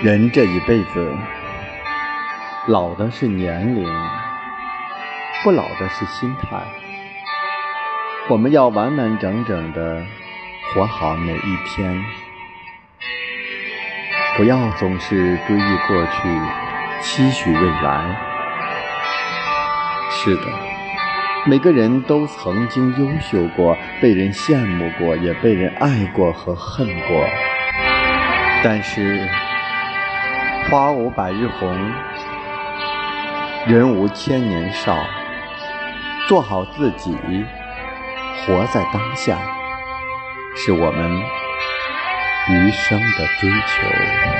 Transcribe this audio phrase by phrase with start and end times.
[0.00, 1.12] 人这一辈子，
[2.68, 3.84] 老的是年龄，
[5.42, 6.56] 不老的是心态。
[8.28, 10.00] 我们要完完整整的
[10.72, 12.00] 活好每一天，
[14.36, 16.28] 不要总是追忆过去，
[17.00, 18.16] 期许未来。
[20.10, 20.42] 是的，
[21.44, 27.28] 每个人都曾经优秀过，被人羡慕过，也被人爱过和恨过，
[28.62, 29.28] 但是。
[30.70, 31.74] 花无百日红，
[33.66, 34.94] 人无千年少。
[36.28, 37.16] 做好自己，
[38.44, 39.38] 活在当下，
[40.54, 41.22] 是我们
[42.50, 44.37] 余生的追求。